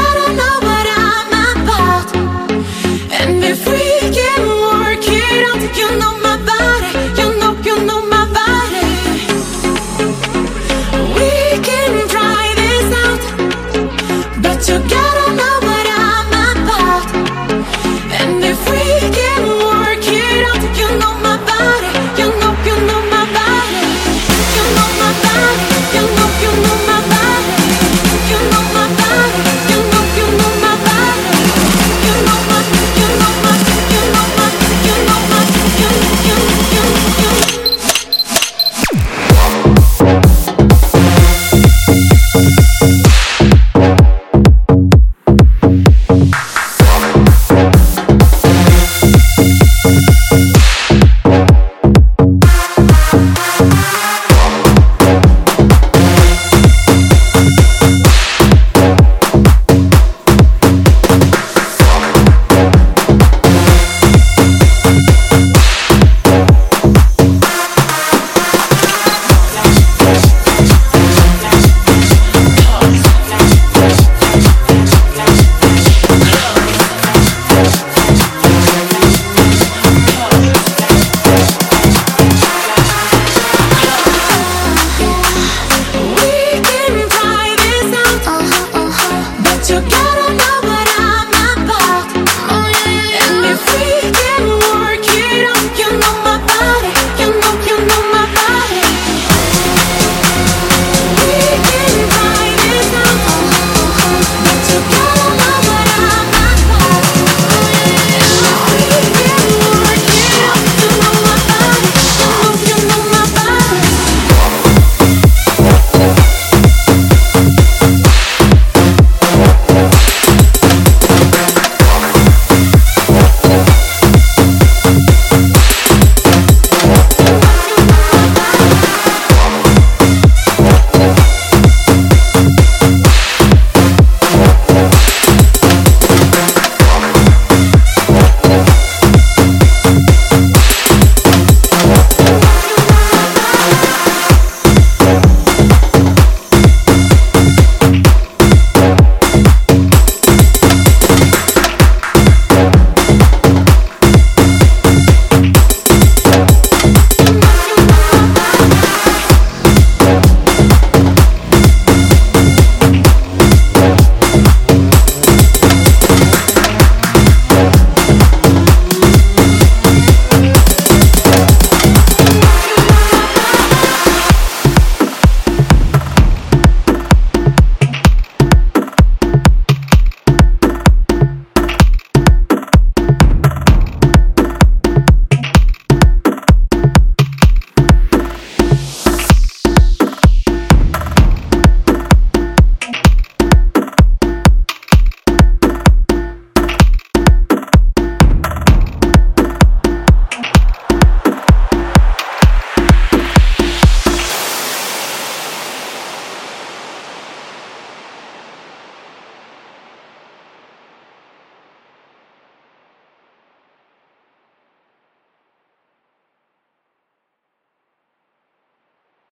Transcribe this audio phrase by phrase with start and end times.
[0.00, 0.67] I don't know.